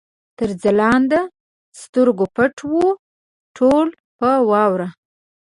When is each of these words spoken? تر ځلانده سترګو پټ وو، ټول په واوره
تر 0.37 0.49
ځلانده 0.63 1.21
سترګو 1.81 2.25
پټ 2.35 2.55
وو، 2.71 2.85
ټول 3.57 3.87
په 4.19 4.29
واوره 4.49 4.87